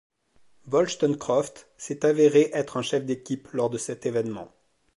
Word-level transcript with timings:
Woolstencroft 0.65 1.69
s'est 1.77 2.07
avérée 2.07 2.49
être 2.53 2.77
un 2.77 2.81
chef 2.81 3.05
d'équipe 3.05 3.47
lors 3.53 3.69
de 3.69 3.77
cet 3.77 4.07
événement. 4.07 4.51